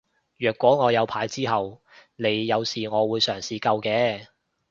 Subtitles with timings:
[0.37, 1.83] 若果我有牌之後
[2.15, 4.25] 你有事我會嘗試救嘅